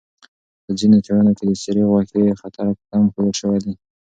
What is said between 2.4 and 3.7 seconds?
خطر کم ښودل شوی